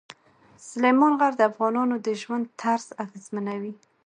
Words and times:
سلیمان 0.69 1.13
غر 1.19 1.33
د 1.37 1.41
افغانانو 1.51 1.95
د 2.05 2.07
ژوند 2.21 2.45
طرز 2.61 2.85
اغېزمنوي. 3.03 3.73